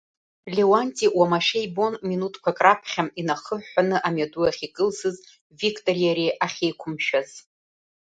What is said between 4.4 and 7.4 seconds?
ахь икылсыз Виктори иареи ахьеиқәымшәаз.